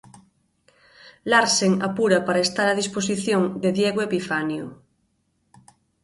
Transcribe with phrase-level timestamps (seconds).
[1.31, 4.65] Larsen apura para estar a disposición de Diego Epifanio.